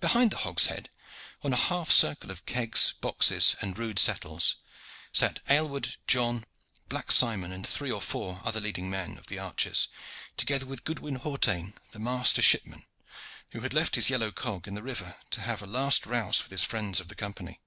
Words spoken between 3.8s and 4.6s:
settles,